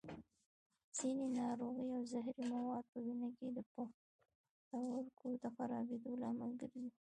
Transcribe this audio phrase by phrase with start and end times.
[0.97, 6.87] ځینې ناروغۍ او زهري مواد په وینه کې د پښتورګو د خرابېدو لامل ګرځي.